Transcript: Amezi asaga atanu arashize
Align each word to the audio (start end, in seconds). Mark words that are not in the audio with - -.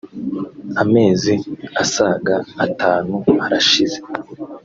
Amezi 0.81 1.33
asaga 1.83 2.35
atanu 2.65 3.15
arashize 3.45 3.99